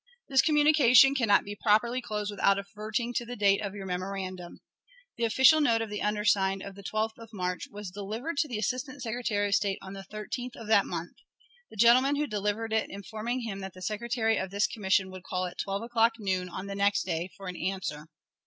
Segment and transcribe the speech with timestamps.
[0.29, 4.57] This communication can not be properly closed without adverting to the date of your memorandum.
[5.17, 8.57] The official note of the undersigned, of the 12th of March, was delivered to the
[8.57, 11.17] Assistant Secretary of State on the 13th of that month,
[11.69, 15.45] the gentleman who delivered it informing him that the secretary of this commission would call
[15.45, 18.07] at twelve o'clock, noon, on the next day, for an answer.